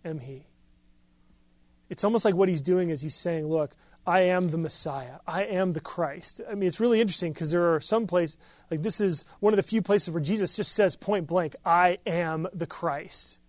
[0.06, 0.46] am He.
[1.90, 3.72] It's almost like what He's doing is He's saying, Look,
[4.06, 5.16] I am the Messiah.
[5.26, 6.40] I am the Christ.
[6.48, 8.38] I mean, it's really interesting because there are some places,
[8.70, 11.98] like this is one of the few places where Jesus just says point blank, I
[12.06, 13.40] am the Christ.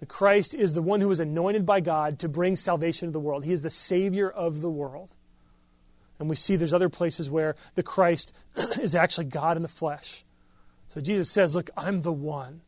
[0.00, 3.20] The Christ is the one who was anointed by God to bring salvation to the
[3.20, 3.44] world.
[3.44, 5.14] He is the Savior of the world.
[6.22, 8.32] And we see there's other places where the Christ
[8.80, 10.24] is actually God in the flesh.
[10.94, 12.60] So Jesus says, Look, I'm the one.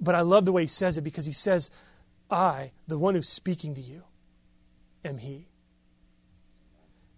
[0.00, 1.70] But I love the way he says it because he says,
[2.28, 4.02] I, the one who's speaking to you,
[5.04, 5.46] am he.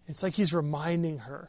[0.06, 1.48] It's like he's reminding her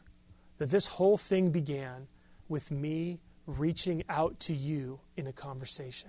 [0.56, 2.08] that this whole thing began
[2.48, 6.08] with me reaching out to you in a conversation.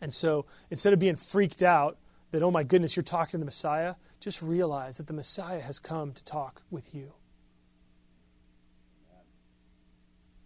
[0.00, 1.96] And so instead of being freaked out
[2.32, 5.78] that, oh my goodness, you're talking to the Messiah, just realize that the Messiah has
[5.78, 7.12] come to talk with you.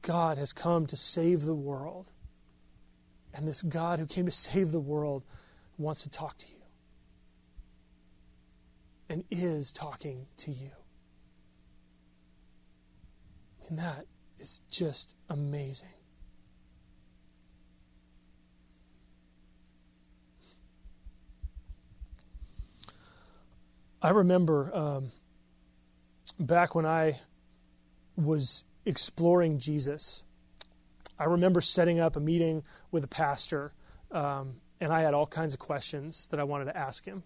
[0.03, 2.11] God has come to save the world.
[3.33, 5.25] And this God who came to save the world
[5.79, 6.61] wants to talk to you
[9.09, 10.71] and is talking to you.
[13.69, 14.07] And that
[14.39, 15.89] is just amazing.
[24.03, 25.13] I remember um,
[26.39, 27.21] back when I
[28.17, 30.25] was exploring Jesus,
[31.19, 33.73] I remember setting up a meeting with a pastor,
[34.11, 37.23] um, and I had all kinds of questions that I wanted to ask him.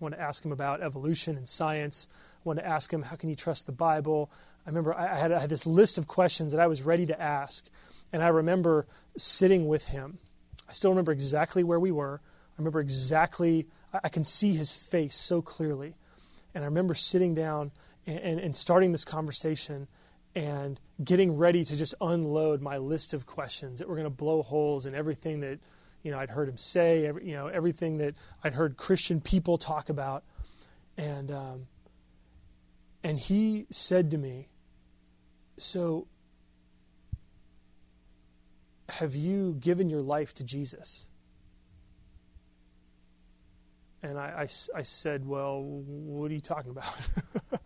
[0.00, 2.06] I wanted to ask him about evolution and science.
[2.36, 4.30] I wanted to ask him, how can you trust the Bible?
[4.64, 7.20] I remember I had, I had this list of questions that I was ready to
[7.20, 7.68] ask,
[8.12, 8.86] and I remember
[9.18, 10.18] sitting with him.
[10.68, 12.20] I still remember exactly where we were.
[12.22, 13.66] I remember exactly
[14.02, 15.94] I can see his face so clearly.
[16.54, 17.72] And I remember sitting down
[18.06, 19.88] and, and, and starting this conversation
[20.36, 24.42] and getting ready to just unload my list of questions that were going to blow
[24.42, 25.58] holes in everything that
[26.02, 29.58] you know I'd heard him say, every, you know everything that I'd heard Christian people
[29.58, 30.24] talk about,
[30.96, 31.66] and um,
[33.02, 34.48] and he said to me,
[35.56, 36.06] "So,
[38.90, 41.06] have you given your life to Jesus?"
[44.06, 46.94] And I, I, I said, Well, what are you talking about?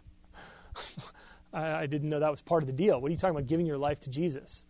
[1.52, 2.98] I, I, didn't know that was part of the deal.
[2.98, 4.64] What are you talking about, giving your life to Jesus?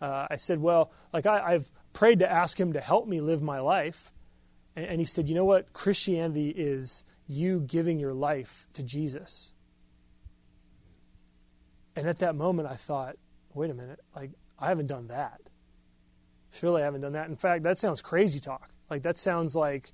[0.00, 3.42] Uh, I said, Well, like I, have prayed to ask him to help me live
[3.42, 4.12] my life.
[4.76, 5.72] And, and he said, You know what?
[5.72, 9.52] Christianity is you giving your life to Jesus.
[11.96, 13.16] And at that moment, I thought,
[13.52, 15.40] Wait a minute, like, I haven't done that.
[16.52, 17.28] Surely I haven't done that.
[17.28, 18.70] In fact, that sounds crazy talk.
[18.88, 19.92] Like, that sounds like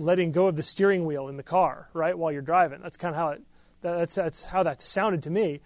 [0.00, 2.80] letting go of the steering wheel in the car, right, while you're driving.
[2.82, 3.42] That's kind of how it,
[3.82, 5.60] that's, that's how that sounded to me.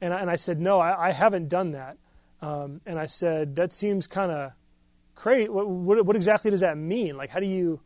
[0.00, 1.96] And I, and I said, no, I, I haven't done that.
[2.42, 4.52] Um, and I said, that seems kind of
[5.14, 5.48] crazy.
[5.48, 7.16] What, what, what, exactly does that mean?
[7.16, 7.80] Like, how do you,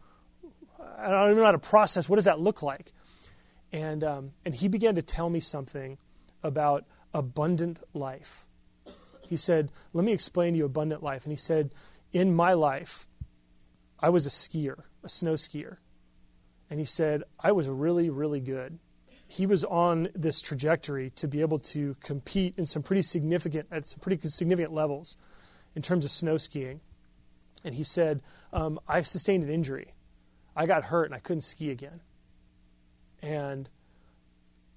[0.99, 2.93] I don't even know how to process, what does that look like?
[3.71, 5.99] And, um, and he began to tell me something
[6.43, 6.85] about
[7.15, 8.47] abundant life.
[9.29, 11.25] He said, let me explain to you abundant life.
[11.25, 11.73] And he said,
[12.13, 13.07] in my life,
[14.01, 15.77] I was a skier, a snow skier.
[16.71, 18.79] And he said, I was really, really good.
[19.27, 23.89] He was on this trajectory to be able to compete in some pretty significant, at
[23.89, 25.17] some pretty significant levels
[25.75, 26.81] in terms of snow skiing.
[27.65, 29.95] And he said, um, I sustained an injury.
[30.57, 32.01] I got hurt and I couldn't ski again.
[33.23, 33.69] And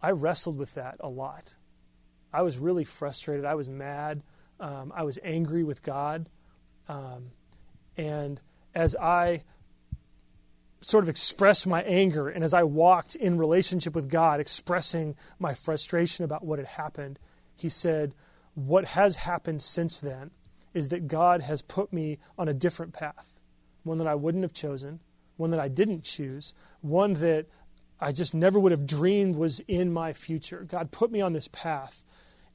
[0.02, 1.56] I wrestled with that a lot.
[2.34, 3.46] I was really frustrated.
[3.46, 4.24] I was mad.
[4.60, 6.30] Um, I was angry with God.
[6.88, 7.32] Um,
[7.96, 8.42] and
[8.76, 9.44] as I
[10.84, 15.54] sort of expressed my anger and as I walked in relationship with God, expressing my
[15.54, 17.20] frustration about what had happened,
[17.56, 18.14] he said,
[18.56, 20.32] What has happened since then
[20.74, 23.34] is that God has put me on a different path,
[23.84, 25.00] one that I wouldn't have chosen,
[25.38, 27.48] one that I didn't choose, one that
[28.00, 30.66] I just never would have dreamed was in my future.
[30.68, 32.04] God put me on this path.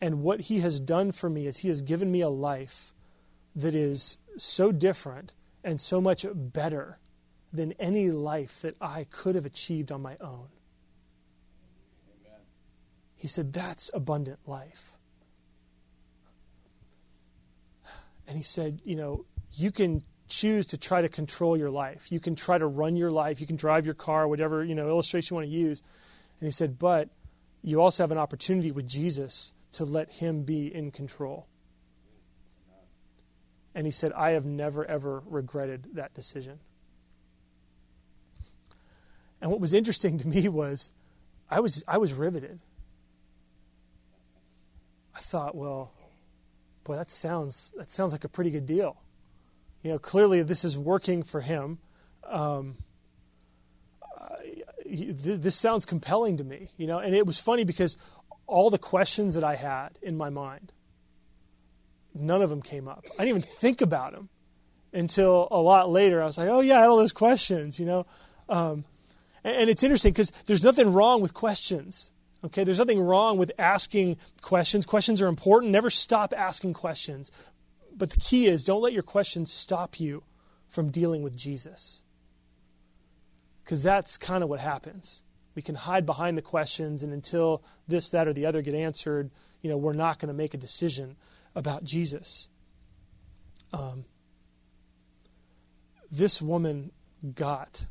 [0.00, 2.92] And what He has done for me is He has given me a life
[3.56, 5.32] that is so different
[5.64, 6.98] and so much better
[7.52, 10.48] than any life that I could have achieved on my own.
[12.10, 12.40] Amen.
[13.16, 14.92] He said, That's abundant life.
[18.26, 22.12] And he said, You know, you can choose to try to control your life.
[22.12, 23.40] You can try to run your life.
[23.40, 25.82] You can drive your car, whatever, you know, illustration you want to use.
[26.40, 27.08] And he said, But
[27.62, 31.46] you also have an opportunity with Jesus to let him be in control.
[33.74, 36.58] And he said, I have never, ever regretted that decision.
[39.40, 40.92] And what was interesting to me was
[41.50, 42.60] I was, I was riveted.
[45.14, 45.92] I thought, well,
[46.84, 48.96] boy, that sounds, that sounds like a pretty good deal.
[49.82, 51.78] You know, clearly this is working for him.
[52.24, 52.76] Um,
[54.86, 57.96] this sounds compelling to me, you know, and it was funny because
[58.46, 60.72] all the questions that I had in my mind,
[62.14, 63.04] none of them came up.
[63.18, 64.28] I didn't even think about them
[64.92, 66.22] until a lot later.
[66.22, 68.06] I was like, oh, yeah, I had all those questions, you know.
[68.48, 68.84] Um,
[69.44, 72.10] and, it's interesting because there's nothing wrong with questions.
[72.44, 74.86] Okay, there's nothing wrong with asking questions.
[74.86, 75.72] Questions are important.
[75.72, 77.32] Never stop asking questions.
[77.96, 80.22] But the key is don't let your questions stop you
[80.68, 82.02] from dealing with Jesus.
[83.64, 85.22] Because that's kind of what happens.
[85.54, 89.30] We can hide behind the questions, and until this, that, or the other get answered,
[89.60, 91.16] you know, we're not going to make a decision
[91.56, 92.48] about Jesus.
[93.72, 94.04] Um,
[96.10, 96.92] this woman
[97.34, 97.86] got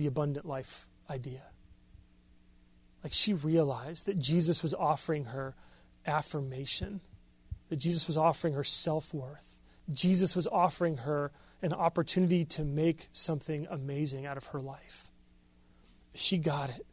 [0.00, 1.42] the abundant life idea.
[3.04, 5.54] Like she realized that Jesus was offering her
[6.06, 7.02] affirmation,
[7.68, 9.58] that Jesus was offering her self worth,
[9.92, 15.10] Jesus was offering her an opportunity to make something amazing out of her life.
[16.14, 16.86] She got it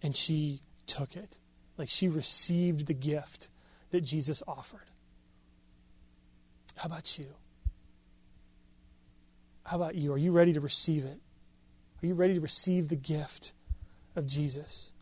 [0.00, 1.36] and she took it.
[1.76, 3.48] Like she received the gift
[3.90, 4.88] that Jesus offered.
[6.76, 7.34] How about you?
[9.64, 10.12] How about you?
[10.12, 11.18] Are you ready to receive it?
[12.04, 13.54] Are you ready to receive the gift
[14.14, 14.92] of Jesus?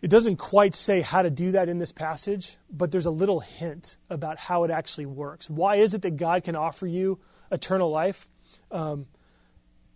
[0.00, 3.40] It doesn't quite say how to do that in this passage, but there's a little
[3.40, 5.50] hint about how it actually works.
[5.50, 7.18] Why is it that God can offer you
[7.52, 8.28] eternal life?
[8.70, 9.08] Um,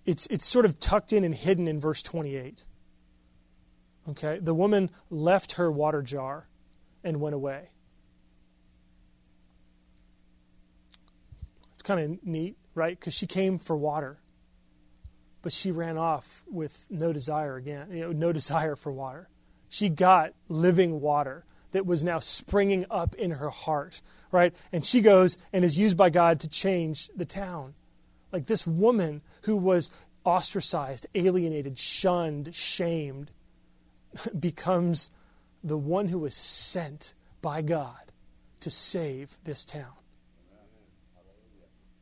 [0.04, 2.62] it's, it's sort of tucked in and hidden in verse 28.
[4.10, 4.40] Okay?
[4.42, 6.48] The woman left her water jar
[7.02, 7.70] and went away.
[11.72, 13.00] It's kind of neat, right?
[13.00, 14.18] Because she came for water,
[15.42, 19.28] but she ran off with no desire again, you know, no desire for water.
[19.68, 24.00] She got living water that was now springing up in her heart,
[24.32, 24.54] right?
[24.72, 27.74] And she goes and is used by God to change the town.
[28.32, 29.90] Like this woman who was
[30.24, 33.30] ostracized, alienated, shunned, shamed,
[34.38, 35.10] becomes
[35.62, 38.12] the one who was sent by God
[38.60, 39.92] to save this town.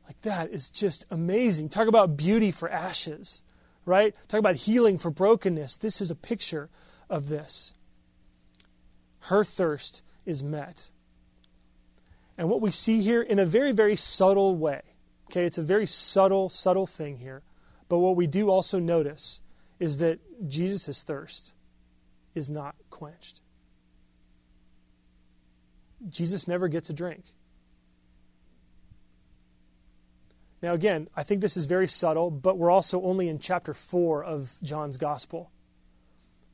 [0.08, 1.68] Like that is just amazing.
[1.68, 3.42] Talk about beauty for ashes,
[3.84, 4.14] right?
[4.26, 5.76] Talk about healing for brokenness.
[5.76, 6.70] This is a picture
[7.10, 7.74] of this.
[9.20, 10.90] Her thirst is met.
[12.38, 14.80] And what we see here in a very, very subtle way,
[15.26, 17.42] okay, it's a very subtle, subtle thing here.
[17.90, 19.40] But what we do also notice
[19.78, 21.52] is that Jesus' thirst
[22.34, 23.42] is not quenched.
[26.08, 27.24] Jesus never gets a drink.
[30.60, 34.24] Now, again, I think this is very subtle, but we're also only in chapter 4
[34.24, 35.50] of John's gospel.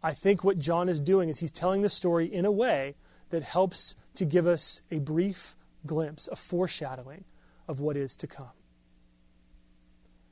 [0.03, 2.97] I think what John is doing is he's telling the story in a way
[3.31, 7.25] that helps to give us a brief glimpse, a foreshadowing
[7.67, 8.51] of what is to come.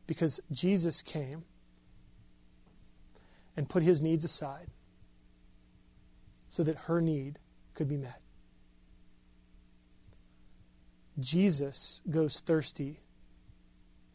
[0.06, 1.44] Because Jesus came
[3.56, 4.66] and put his needs aside
[6.50, 7.38] so that her need
[7.72, 8.20] could be met.
[11.18, 13.00] Jesus goes thirsty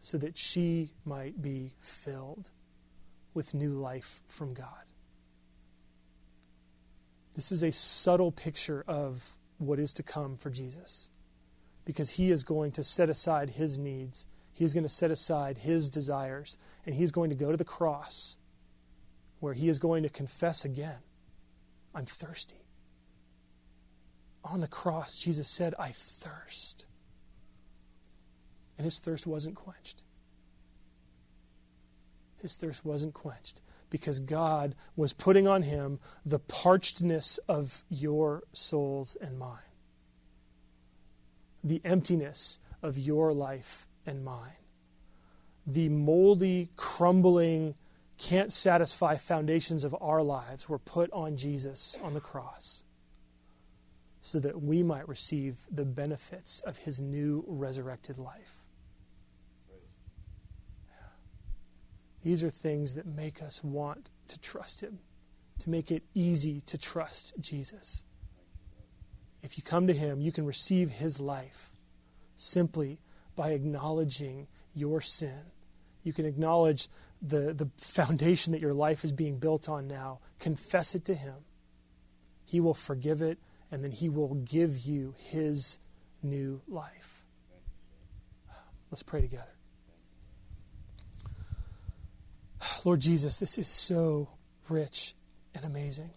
[0.08, 2.50] so that she might be filled
[3.34, 4.86] with new life from God.
[7.36, 11.10] This is a subtle picture of what is to come for Jesus
[11.84, 15.58] because he is going to set aside his needs, he is going to set aside
[15.58, 16.56] his desires,
[16.86, 18.38] and he's going to go to the cross
[19.42, 21.00] where he is going to confess again
[21.94, 22.64] I'm thirsty.
[24.46, 26.86] On the cross, Jesus said, I thirst.
[28.78, 30.02] And his thirst wasn't quenched.
[32.42, 39.18] His thirst wasn't quenched because God was putting on him the parchedness of your souls
[39.20, 39.60] and mine,
[41.64, 44.52] the emptiness of your life and mine,
[45.66, 47.76] the moldy, crumbling,
[48.18, 52.84] can't satisfy foundations of our lives were put on Jesus on the cross
[54.22, 58.57] so that we might receive the benefits of his new resurrected life.
[62.28, 65.00] These are things that make us want to trust Him,
[65.60, 68.04] to make it easy to trust Jesus.
[69.42, 71.72] If you come to Him, you can receive His life
[72.36, 73.00] simply
[73.38, 75.40] by acknowledging your sin.
[76.04, 76.90] You can acknowledge
[77.22, 80.20] the, the foundation that your life is being built on now.
[80.38, 81.36] Confess it to Him.
[82.44, 83.38] He will forgive it,
[83.72, 85.80] and then He will give you His
[86.22, 87.24] new life.
[88.92, 89.57] Let's pray together.
[92.86, 94.30] Lord Jesus, this is so
[94.70, 95.16] rich
[95.54, 96.12] and amazing.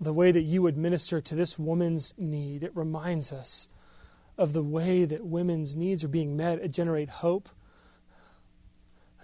[0.00, 3.68] The way that you would minister to this woman's need, it reminds us
[4.36, 7.48] of the way that women's needs are being met at Generate Hope.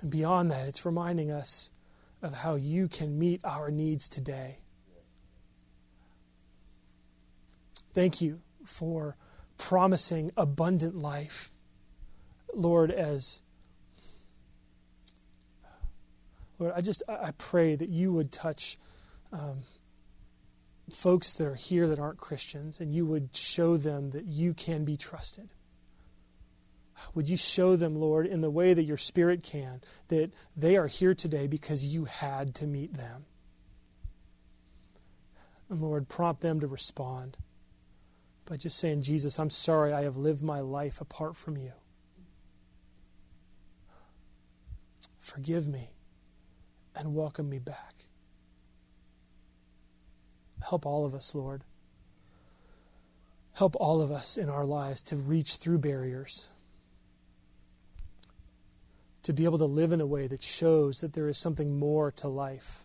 [0.00, 1.70] And beyond that, it's reminding us
[2.22, 4.58] of how you can meet our needs today.
[7.94, 9.16] Thank you for
[9.56, 11.50] promising abundant life.
[12.54, 13.42] Lord, as
[16.58, 18.78] Lord, I just I pray that you would touch
[19.32, 19.58] um,
[20.92, 24.84] folks that are here that aren't Christians, and you would show them that you can
[24.84, 25.50] be trusted.
[27.14, 30.88] Would you show them, Lord, in the way that your Spirit can, that they are
[30.88, 33.24] here today because you had to meet them?
[35.70, 37.36] And Lord, prompt them to respond
[38.46, 41.72] by just saying, Jesus, I'm sorry I have lived my life apart from you.
[45.20, 45.90] Forgive me
[46.98, 47.94] and welcome me back.
[50.60, 51.62] Help all of us, Lord.
[53.52, 56.48] Help all of us in our lives to reach through barriers,
[59.22, 62.10] to be able to live in a way that shows that there is something more
[62.12, 62.84] to life.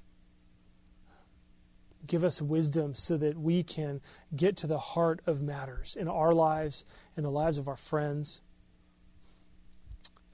[2.05, 4.01] Give us wisdom so that we can
[4.35, 6.85] get to the heart of matters in our lives,
[7.17, 8.41] in the lives of our friends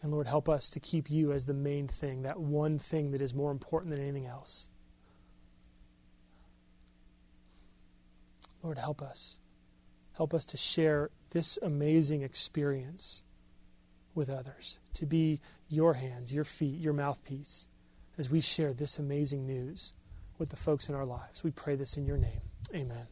[0.01, 3.21] and Lord, help us to keep you as the main thing, that one thing that
[3.21, 4.69] is more important than anything else.
[8.63, 9.39] Lord, help us.
[10.15, 13.23] Help us to share this amazing experience
[14.15, 15.39] with others, to be
[15.69, 17.67] your hands, your feet, your mouthpiece
[18.17, 19.93] as we share this amazing news
[20.37, 21.43] with the folks in our lives.
[21.43, 22.41] We pray this in your name.
[22.73, 23.07] Amen.